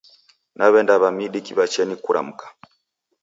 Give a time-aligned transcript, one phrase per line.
[0.57, 2.45] Naw'enda w'a midi kiwachenyi kuramka.